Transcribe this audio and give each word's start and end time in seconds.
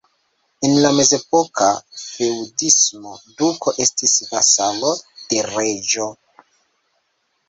En 0.67 0.71
la 0.83 0.89
mezepoka 0.99 1.65
feŭdismo, 2.03 3.11
duko 3.41 3.73
estis 3.85 4.15
vasalo 4.31 4.95
de 5.35 5.45
reĝo. 5.51 6.09